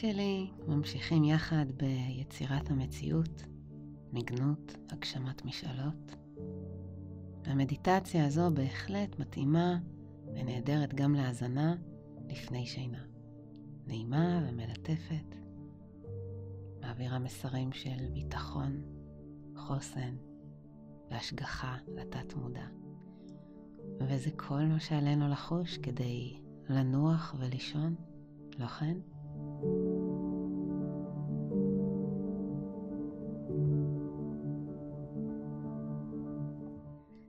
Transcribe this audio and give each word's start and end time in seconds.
שלי, 0.00 0.50
ממשיכים 0.68 1.24
יחד 1.24 1.66
ביצירת 1.76 2.70
המציאות, 2.70 3.42
מגנות, 4.12 4.76
הגשמת 4.90 5.44
משאלות. 5.44 6.16
המדיטציה 7.44 8.26
הזו 8.26 8.50
בהחלט 8.54 9.18
מתאימה 9.18 9.78
ונהדרת 10.34 10.94
גם 10.94 11.14
להאזנה 11.14 11.74
לפני 12.28 12.66
שינה. 12.66 13.02
נעימה 13.86 14.48
ומלטפת, 14.48 15.34
מעבירה 17.00 17.18
מסרים 17.18 17.72
של 17.72 18.08
ביטחון, 18.12 18.82
חוסן 19.56 20.16
והשגחה 21.10 21.76
לתת 21.88 22.34
מודע. 22.34 22.66
וזה 24.00 24.30
כל 24.36 24.62
מה 24.62 24.80
שעלינו 24.80 25.28
לחוש 25.28 25.78
כדי 25.78 26.40
לנוח 26.68 27.34
ולישון, 27.38 27.94
לא 28.58 28.66
כן? 28.66 28.96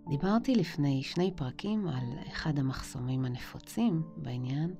דיברתי 0.09 0.55
לפני 0.55 1.03
שני 1.03 1.34
פרקים 1.35 1.88
על 1.88 2.05
אחד 2.27 2.59
המחסומים 2.59 3.26
הנפוצים 3.26 4.03
בעניין, 4.17 4.76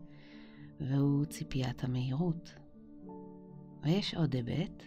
והוא 0.80 1.26
ציפיית 1.26 1.84
המהירות. 1.84 2.60
ויש 3.84 4.16
עוד 4.16 4.34
היבט 4.34 4.84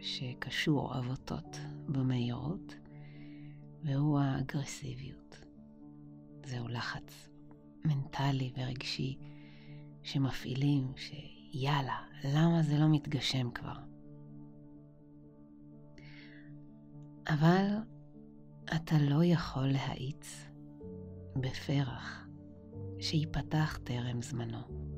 שקשור 0.00 0.94
עבותות 0.94 1.56
במהירות, 1.88 2.74
והוא 3.84 4.18
האגרסיביות. 4.18 5.44
זהו 6.44 6.68
לחץ 6.68 7.28
מנטלי 7.84 8.52
ורגשי 8.56 9.18
שמפעילים, 10.02 10.92
שיאללה, 10.96 12.04
למה 12.24 12.62
זה 12.62 12.78
לא 12.78 12.88
מתגשם 12.88 13.50
כבר? 13.50 13.76
אבל 17.28 17.66
אתה 18.76 18.98
לא 18.98 19.24
יכול 19.24 19.66
להאיץ 19.66 20.44
בפרח 21.36 22.26
שייפתח 23.00 23.78
טרם 23.84 24.22
זמנו. 24.22 24.89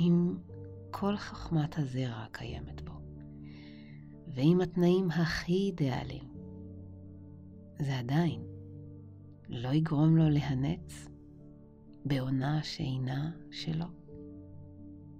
אם 0.00 0.36
כל 0.90 1.16
חוכמת 1.16 1.78
הזרע 1.78 2.26
קיימת 2.32 2.80
בו, 2.82 2.92
ועם 4.26 4.60
התנאים 4.60 5.10
הכי 5.10 5.52
אידיאליים, 5.52 6.32
זה 7.78 7.98
עדיין 7.98 8.42
לא 9.48 9.68
יגרום 9.68 10.16
לו 10.16 10.28
להנץ 10.30 11.08
בעונה 12.04 12.62
שאינה 12.62 13.30
שלו. 13.50 13.86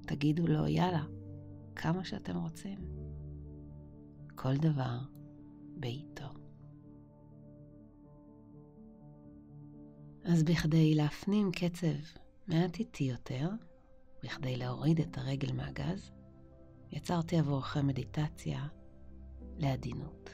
תגידו 0.06 0.46
לו, 0.46 0.66
יאללה, 0.66 1.04
כמה 1.76 2.04
שאתם 2.04 2.36
רוצים. 2.36 2.78
כל 4.34 4.56
דבר 4.56 4.98
בעיתו. 5.76 6.26
אז 10.24 10.42
בכדי 10.42 10.94
להפנים 10.94 11.50
קצב 11.52 12.18
מעט 12.48 12.78
איטי 12.78 13.04
יותר, 13.04 13.48
בכדי 14.22 14.56
להוריד 14.56 15.00
את 15.00 15.18
הרגל 15.18 15.52
מהגז, 15.52 16.10
יצרתי 16.92 17.38
עבורכם 17.38 17.86
מדיטציה 17.86 18.66
לעדינות. 19.56 20.30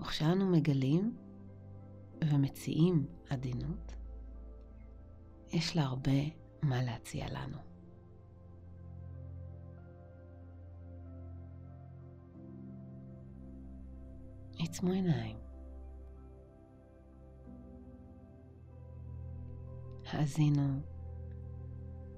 וכשאנו 0.00 0.50
מגלים 0.50 1.16
ומציעים 2.24 3.06
עדינות, 3.30 3.94
יש 5.52 5.76
לה 5.76 5.82
הרבה 5.82 6.22
מה 6.62 6.82
להציע 6.82 7.26
לנו. 7.30 7.58
עצמו 14.58 14.92
עיניים. 14.92 15.36
האזינו 20.06 20.93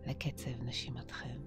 לקצב 0.07 0.63
נשימתכם. 0.63 1.41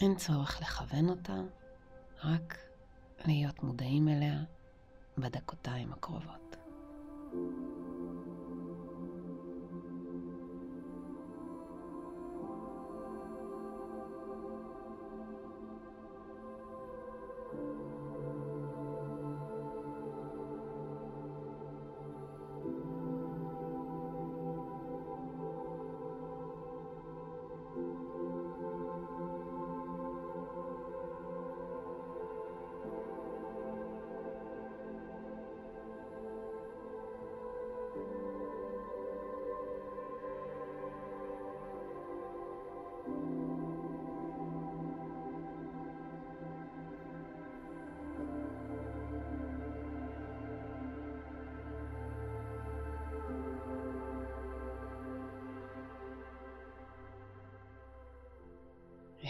אין 0.00 0.16
צורך 0.16 0.60
לכוון 0.60 1.08
אותה, 1.08 1.40
רק 2.24 2.58
להיות 3.26 3.62
מודעים 3.62 4.08
אליה 4.08 4.38
בדקותיים 5.18 5.92
הקרובות. 5.92 6.56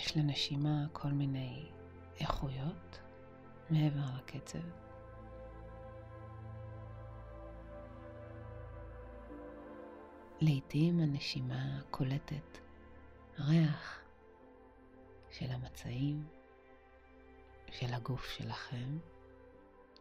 יש 0.09 0.17
לנשימה 0.17 0.87
כל 0.93 1.09
מיני 1.09 1.69
איכויות 2.21 2.99
מעבר 3.71 4.05
לקצב. 4.19 4.59
לעתים 10.41 11.01
הנשימה 11.01 11.81
קולטת 11.91 12.59
ריח 13.39 14.01
של 15.31 15.51
המצעים, 15.51 16.27
של 17.71 17.95
הגוף 17.95 18.25
שלכם, 18.25 18.99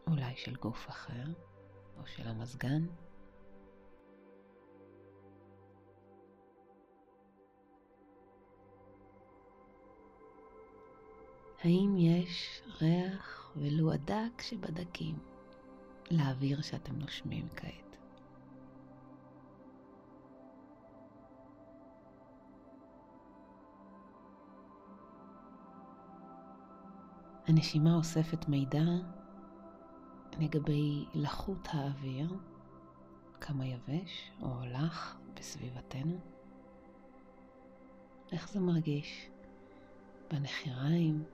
אולי 0.06 0.36
של 0.36 0.56
גוף 0.56 0.88
אחר, 0.88 1.24
או 1.98 2.06
של 2.06 2.28
המזגן. 2.28 2.86
האם 11.62 11.94
יש 11.98 12.62
ריח 12.80 13.52
ולו 13.56 13.92
הדק 13.92 14.42
שבדקים 14.42 15.18
לאוויר 16.10 16.62
שאתם 16.62 16.98
נושמים 16.98 17.48
כעת? 17.56 17.96
הנשימה 27.46 27.94
אוספת 27.94 28.48
מידע 28.48 28.84
לגבי 30.38 31.04
לחות 31.14 31.68
האוויר, 31.72 32.34
כמה 33.40 33.66
יבש 33.66 34.32
או 34.42 34.60
לח 34.66 35.18
בסביבתנו, 35.34 36.18
איך 38.32 38.48
זה 38.48 38.60
מרגיש 38.60 39.30
בנחיריים, 40.30 41.24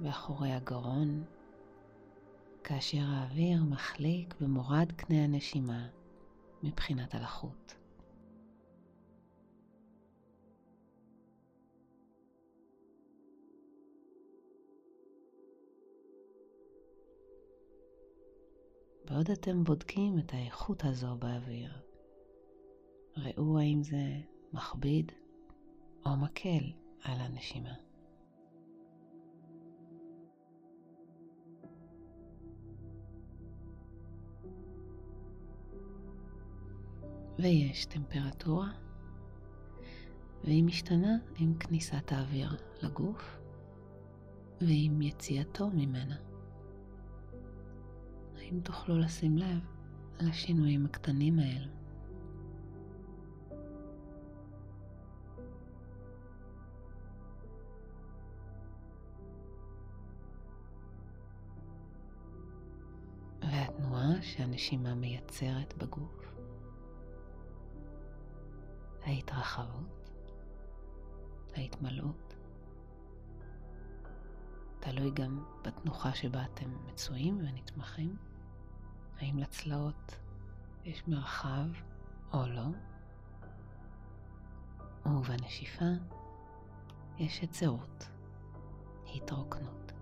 ואחורי 0.00 0.52
הגרון, 0.52 1.24
כאשר 2.64 3.02
האוויר 3.08 3.62
מחליק 3.64 4.34
במורד 4.40 4.92
קנה 4.92 5.24
הנשימה 5.24 5.88
מבחינת 6.62 7.14
הלחות. 7.14 7.74
בעוד 19.04 19.30
אתם 19.30 19.64
בודקים 19.64 20.18
את 20.18 20.32
האיכות 20.34 20.84
הזו 20.84 21.16
באוויר, 21.18 21.72
ראו 23.16 23.58
האם 23.58 23.82
זה 23.82 24.20
מכביד 24.52 25.12
או 26.06 26.16
מקל 26.16 26.72
על 27.02 27.20
הנשימה. 27.20 27.85
ויש 37.38 37.84
טמפרטורה, 37.84 38.70
והיא 40.44 40.64
משתנה 40.64 41.16
עם 41.38 41.54
כניסת 41.54 42.12
האוויר 42.12 42.56
לגוף 42.82 43.38
ועם 44.60 45.02
יציאתו 45.02 45.70
ממנה. 45.70 46.16
האם 48.36 48.60
תוכלו 48.60 48.98
לשים 48.98 49.38
לב 49.38 49.58
לשינויים 50.20 50.86
הקטנים 50.86 51.38
האלו? 51.38 51.76
שהנשימה 64.26 64.94
מייצרת 64.94 65.74
בגוף. 65.78 66.35
ההתרחבות, 69.06 70.10
ההתמלאות, 71.54 72.34
תלוי 74.80 75.10
גם 75.10 75.44
בתנוחה 75.64 76.14
שבה 76.14 76.44
אתם 76.44 76.70
מצויים 76.86 77.38
ונתמכים, 77.38 78.16
האם 79.18 79.38
לצלעות 79.38 80.18
יש 80.84 81.08
מרחב 81.08 81.66
או 82.32 82.46
לא, 82.46 82.66
ובנשיפה 85.06 85.84
יש 87.18 87.40
היצרות, 87.40 88.08
התרוקנות. 89.14 89.92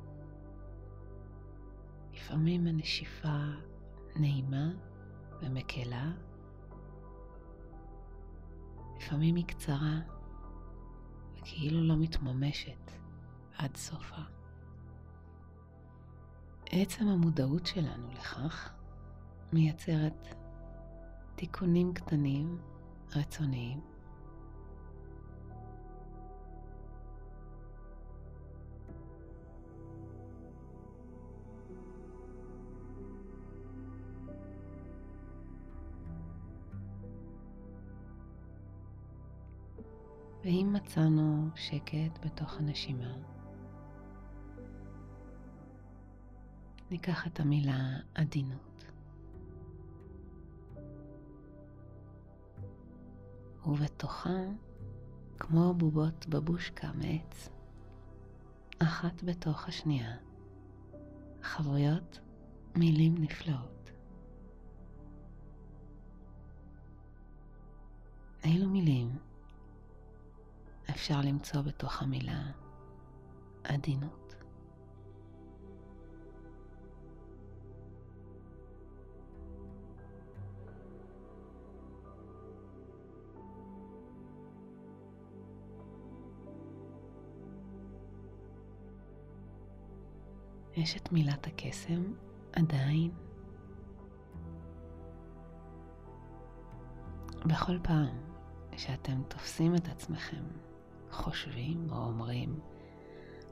לפעמים 2.13 2.67
הנשיפה 2.67 3.39
נעימה 4.17 4.71
ומקלה, 5.41 6.13
לפעמים 9.05 9.37
היא 9.37 9.45
קצרה 9.45 10.01
וכאילו 11.35 11.85
לא 11.85 11.97
מתממשת 11.97 12.91
עד 13.59 13.77
סופה. 13.77 14.23
עצם 16.71 17.09
המודעות 17.09 17.67
שלנו 17.67 18.09
לכך 18.13 18.73
מייצרת 19.53 20.29
תיקונים 21.37 21.95
קטנים 21.95 22.59
רצוניים. 23.17 23.94
ואם 40.45 40.71
מצאנו 40.73 41.49
שקט 41.55 42.25
בתוך 42.25 42.59
הנשימה, 42.59 43.17
ניקח 46.91 47.27
את 47.27 47.41
המילה 47.41 47.99
עדינות. 48.15 48.85
ובתוכה, 53.67 54.39
כמו 55.39 55.75
בובות 55.75 56.27
בבושקה 56.27 56.91
מעץ, 56.93 57.49
אחת 58.79 59.23
בתוך 59.23 59.69
השנייה, 59.69 60.17
חבויות 61.43 62.21
מילים 62.77 63.15
נפלאות. 63.19 63.91
אילו 68.45 68.71
מילים 68.71 69.19
אפשר 70.95 71.21
למצוא 71.21 71.61
בתוך 71.61 72.03
המילה 72.03 72.43
עדינות? 73.65 74.35
יש 90.77 90.97
את 90.97 91.13
מילת 91.13 91.47
הקסם 91.47 92.03
עדיין. 92.53 93.11
בכל 97.47 97.79
פעם 97.83 98.17
שאתם 98.77 99.23
תופסים 99.29 99.75
את 99.75 99.89
עצמכם 99.89 100.45
חושבים 101.15 101.87
או 101.91 101.97
אומרים, 101.97 102.61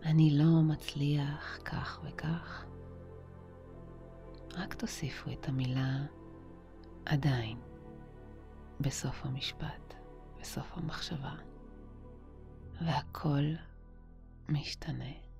אני 0.03 0.39
לא 0.39 0.63
מצליח 0.63 1.59
כך 1.65 2.01
וכך, 2.05 2.65
רק 4.55 4.75
תוסיפו 4.75 5.31
את 5.33 5.49
המילה 5.49 5.99
עדיין 7.07 7.59
בסוף 8.81 9.25
המשפט, 9.25 9.95
בסוף 10.41 10.73
המחשבה, 10.77 11.35
והכל 12.81 13.45
משתנה. 14.49 15.32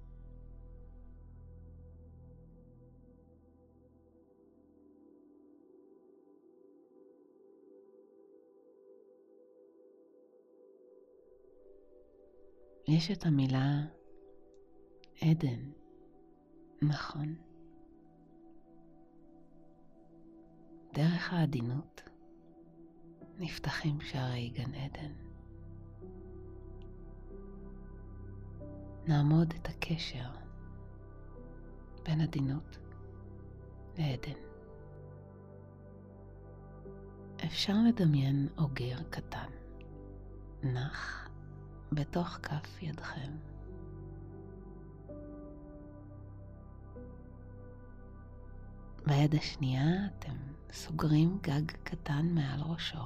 יש 12.93 13.11
את 13.11 13.27
המילה 13.27 13.81
עדן, 15.23 15.71
נכון. 16.83 17.35
דרך 20.95 21.33
העדינות 21.33 22.03
נפתחים 23.39 24.01
שערי 24.01 24.51
גן 24.51 24.75
עדן. 24.75 25.13
נעמוד 29.07 29.55
את 29.61 29.69
הקשר 29.69 30.31
בין 32.05 32.21
עדינות 32.21 32.79
לעדן. 33.99 34.41
אפשר 37.45 37.75
לדמיין 37.89 38.49
אוגר 38.59 39.03
קטן, 39.11 39.51
נח 40.63 41.22
בתוך 41.95 42.29
כף 42.29 42.83
ידכם. 42.83 43.33
ביד 49.07 49.35
השנייה 49.35 50.07
אתם 50.07 50.37
סוגרים 50.73 51.39
גג 51.43 51.71
קטן 51.83 52.27
מעל 52.35 52.61
ראשו 52.61 53.05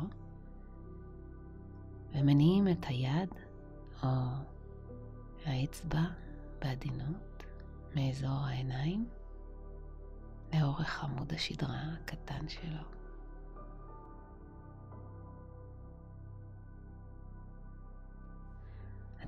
ומניעים 2.12 2.68
את 2.68 2.84
היד 2.88 3.28
או 4.02 4.08
האצבע 5.44 6.04
בעדינות 6.58 7.44
מאזור 7.96 8.38
העיניים 8.44 9.08
לאורך 10.54 11.04
עמוד 11.04 11.32
השדרה 11.32 11.82
הקטן 11.92 12.48
שלו. 12.48 12.95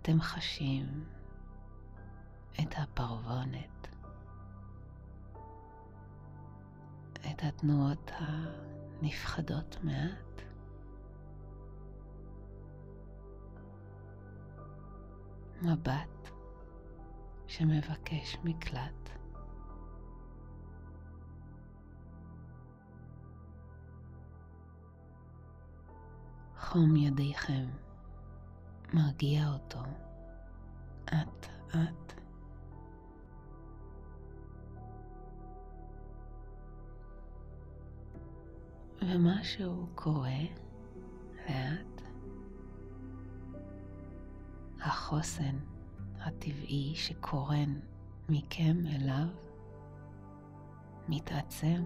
אתם 0.09 0.21
חשים 0.21 1.05
את 2.61 2.75
הפרוונת, 2.77 3.89
את 7.13 7.43
התנועות 7.43 8.11
הנפחדות 8.15 9.77
מעט. 9.83 10.43
מבט 15.63 16.31
שמבקש 17.47 18.37
מקלט. 18.45 19.11
חום 26.59 26.97
ידיכם. 26.97 27.88
מרגיע 28.93 29.49
אותו 29.49 29.81
אט 31.05 31.47
אט. 31.71 32.13
ומשהו 39.03 39.87
קורה 39.95 40.41
לאט. 41.49 42.03
החוסן 44.81 45.59
הטבעי 46.21 46.93
שקורן 46.95 47.81
מכם 48.29 48.77
אליו 48.87 49.27
מתעצם 51.09 51.85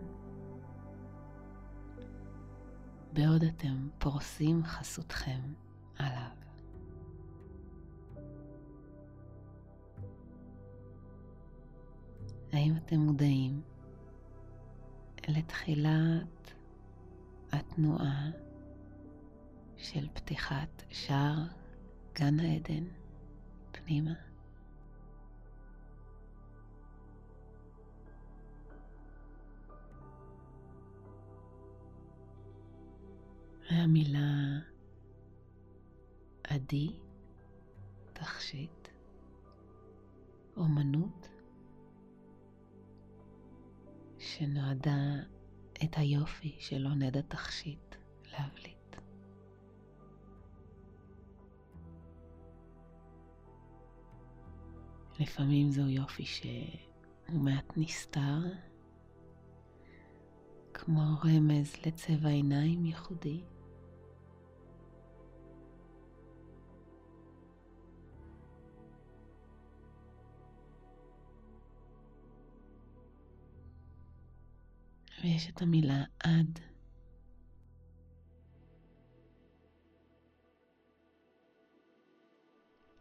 בעוד 3.12 3.42
אתם 3.42 3.88
פורסים 3.98 4.64
חסותכם 4.64 5.40
עליו. 5.98 6.41
האם 12.52 12.76
אתם 12.76 12.96
מודעים 12.96 13.62
לתחילת 15.28 16.52
התנועה 17.52 18.30
של 19.76 20.08
פתיחת 20.14 20.82
שער 20.90 21.38
גן 22.14 22.40
העדן 22.40 22.84
פנימה? 23.72 24.12
והמילה 33.70 34.58
עדי, 36.44 36.92
תכשיט, 38.12 38.88
אומנות, 40.56 41.31
שנועדה 44.42 45.14
את 45.84 45.96
היופי 45.96 46.56
של 46.58 46.86
עונד 46.86 47.16
התכשיט 47.16 47.94
להבליט. 48.32 48.96
לפעמים 55.20 55.70
זהו 55.70 55.88
יופי 55.88 56.24
שהוא 56.24 57.40
מעט 57.40 57.72
נסתר, 57.76 58.38
כמו 60.74 61.02
רמז 61.24 61.76
לצבע 61.86 62.28
עיניים 62.28 62.86
ייחודי. 62.86 63.42
ויש 75.22 75.50
את 75.50 75.62
המילה 75.62 76.04
עד. 76.24 76.58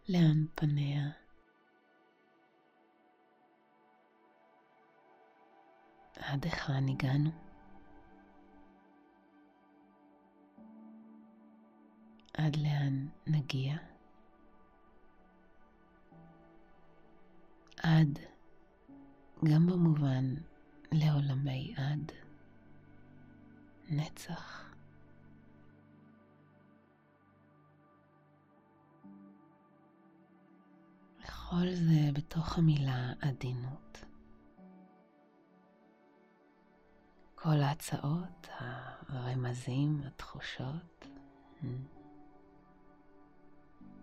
לאן 0.10 0.46
פניה? 0.56 1.12
עד 6.16 6.46
היכן 6.46 6.88
הגענו? 6.90 7.30
עד 12.34 12.56
לאן 12.56 13.08
נגיע? 13.28 13.78
עד, 17.78 18.20
גם 19.44 19.68
במובן 19.68 20.36
לעולמי 20.94 21.74
עד, 21.78 22.12
נצח. 23.90 24.72
וכל 31.20 31.74
זה 31.74 32.12
בתוך 32.14 32.58
המילה 32.58 33.14
עדינות. 33.22 34.06
כל 37.36 37.62
ההצעות, 37.62 38.48
הרמזים, 39.08 40.02
התחושות, 40.08 41.08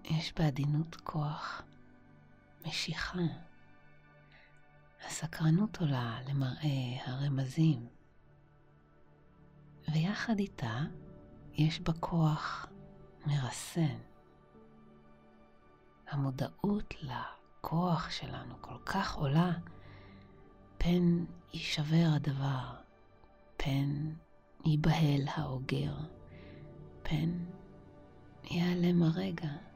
יש 0.04 0.34
בעדינות 0.34 0.96
כוח 0.96 1.62
משיכה. 2.66 3.47
הסקרנות 5.06 5.76
עולה 5.80 6.18
למראה 6.28 7.04
הרמזים, 7.06 7.86
ויחד 9.92 10.38
איתה 10.38 10.80
יש 11.54 11.80
בה 11.80 11.92
כוח 12.00 12.66
מרסן. 13.26 13.98
המודעות 16.08 16.94
לכוח 17.02 18.10
שלנו 18.10 18.54
כל 18.60 18.78
כך 18.86 19.14
עולה, 19.14 19.52
פן 20.78 21.24
יישבר 21.52 22.06
הדבר, 22.16 22.74
פן 23.56 24.12
ייבהל 24.64 25.22
האוגר, 25.26 25.94
פן 27.02 27.44
ייעלם 28.44 29.02
הרגע. 29.02 29.67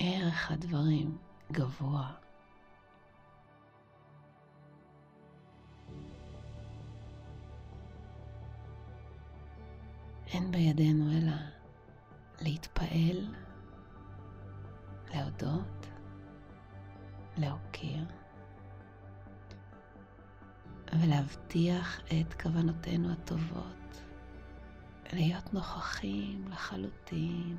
ערך 0.00 0.50
הדברים 0.50 1.18
גבוה. 1.52 2.12
אין 10.26 10.50
בידינו 10.50 11.12
אלא 11.12 11.36
להתפעל, 12.40 13.34
להודות, 15.14 15.86
להוקיר 17.36 18.04
ולהבטיח 20.92 22.00
את 22.00 22.42
כוונותינו 22.42 23.12
הטובות, 23.12 24.02
להיות 25.12 25.54
נוכחים 25.54 26.48
לחלוטין, 26.48 27.56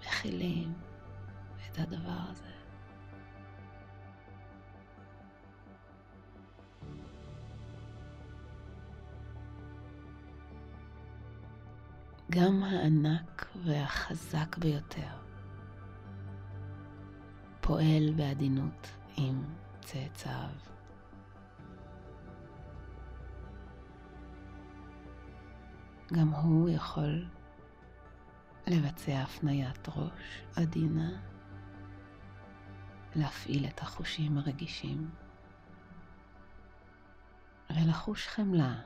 מכילים. 0.00 0.87
הדבר 1.80 2.20
הזה. 2.30 2.48
גם 12.30 12.62
הענק 12.62 13.48
והחזק 13.64 14.58
ביותר 14.58 15.18
פועל 17.60 18.12
בעדינות 18.16 18.88
עם 19.16 19.44
צאצאיו. 19.80 20.50
גם 26.12 26.28
הוא 26.28 26.68
יכול 26.68 27.24
לבצע 28.66 29.22
הפניית 29.22 29.88
ראש 29.88 30.42
עדינה 30.56 31.37
להפעיל 33.16 33.66
את 33.66 33.80
החושים 33.80 34.38
הרגישים 34.38 35.10
ולחוש 37.70 38.26
חמלה 38.26 38.80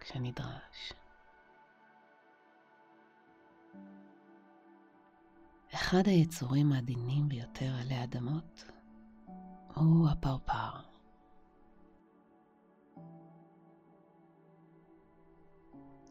כשנדרש. 0.00 0.92
אחד 5.74 6.06
היצורים 6.06 6.72
העדינים 6.72 7.28
ביותר 7.28 7.74
עלי 7.80 8.04
אדמות 8.04 8.64
הוא 9.74 10.08
הפרפר. 10.08 10.80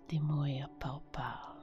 דימוי 0.07 0.61
הפרפר. 0.63 1.55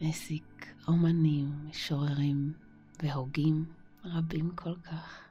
העסיק 0.00 0.74
אומנים, 0.88 1.66
משוררים, 1.68 2.52
והוגים 3.02 3.72
רבים 4.04 4.56
כל 4.56 4.74
כך. 4.76 5.22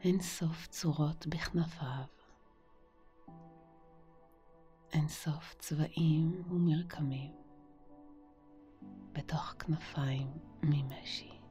אין 0.00 0.20
סוף 0.20 0.66
צורות 0.66 1.26
בכנפיו, 1.26 2.04
אין 4.92 5.08
סוף 5.08 5.54
צבעים 5.58 6.42
ומרקמים 6.50 7.32
בתוך 9.12 9.54
כנפיים 9.58 10.28
ממשי. 10.62 11.41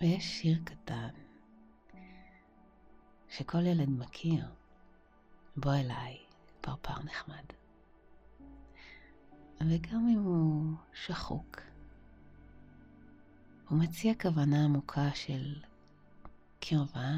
ויש 0.00 0.24
שיר 0.24 0.58
קטן 0.64 1.08
שכל 3.28 3.66
ילד 3.66 3.88
מכיר. 3.88 4.44
בוא 5.56 5.74
אליי, 5.74 6.18
פרפר 6.60 7.02
נחמד. 7.02 7.44
וגם 9.60 10.08
אם 10.08 10.18
הוא 10.18 10.76
שחוק, 10.92 11.60
הוא 13.68 13.78
מציע 13.78 14.14
כוונה 14.20 14.64
עמוקה 14.64 15.14
של 15.14 15.54
קרבה, 16.60 17.10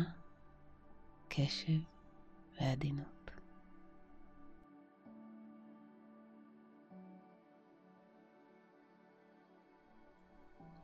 קשב 1.28 1.80
ועדינות. 2.60 3.21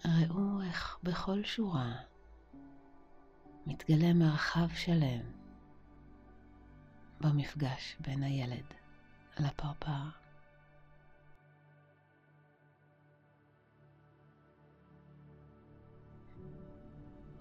ראו 0.04 0.62
איך 0.62 0.98
בכל 1.02 1.44
שורה 1.44 1.92
מתגלה 3.66 4.12
מרחב 4.12 4.68
שלם 4.74 5.32
במפגש 7.20 7.96
בין 8.00 8.22
הילד 8.22 8.64
לפרפר. 9.38 10.08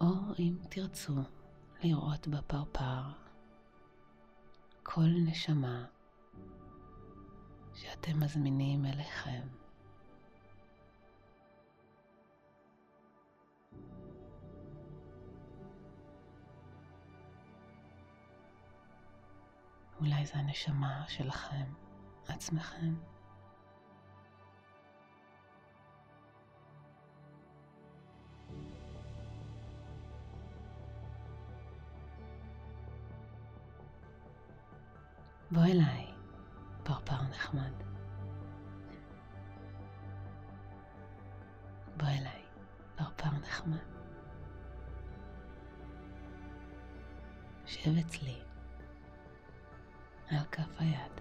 או 0.02 0.14
אם 0.40 0.56
תרצו 0.70 1.16
לראות 1.84 2.28
בפרפר 2.28 3.02
כל 4.84 5.10
נשמה 5.26 5.86
שאתם 7.74 8.20
מזמינים 8.20 8.86
אליכם. 8.86 9.57
אולי 20.00 20.26
זה 20.26 20.34
הנשמה 20.36 21.04
שלכם, 21.08 21.74
עצמכם. 22.28 22.96
בוא 35.52 35.64
אליי, 35.64 36.08
פרפר 36.84 37.22
נחמד. 37.22 37.74
בוא 41.98 42.08
אליי, 42.08 42.44
פרפר 42.96 43.32
נחמד. 43.42 43.78
שב 47.66 47.98
אצלי. 47.98 48.48
על 50.30 50.44
כף 50.52 50.80
היד. 50.80 51.12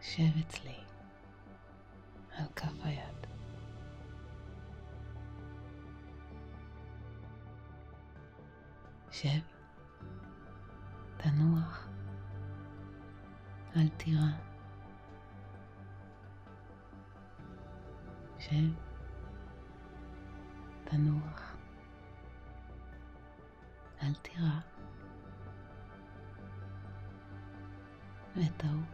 שב 0.00 0.38
אצלי 0.40 0.80
על 2.32 2.46
כף 2.56 2.72
היד. 2.82 3.26
שב, 9.10 9.40
תנוח, 11.16 11.88
אל 13.76 13.88
תירא. 13.88 14.20
שב, 18.38 18.52
תנוח, 20.84 21.56
אל 24.02 24.14
תירא. 24.14 24.75
بطوف 28.36 28.86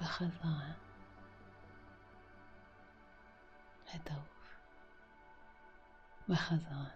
بخضع 0.00 0.74
بطوف 3.86 4.56
بخضع 6.28 6.86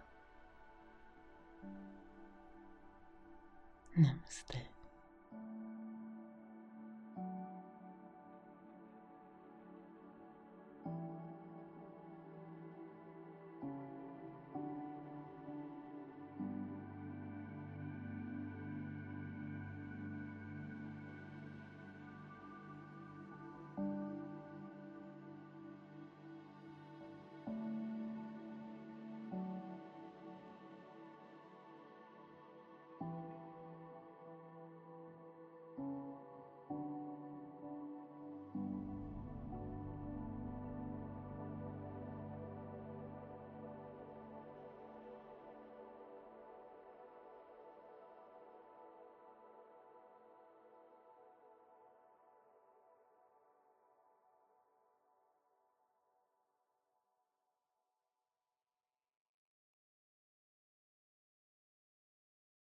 نمسته 3.97 4.62